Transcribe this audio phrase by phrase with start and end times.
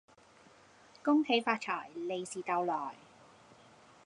[1.03, 2.95] 恭喜發財，利是逗來